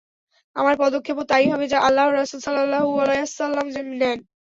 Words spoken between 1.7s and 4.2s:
যা আল্লাহর রাসূল সাল্লাল্লাহু আলাইহি ওয়াসাল্লাম নেন।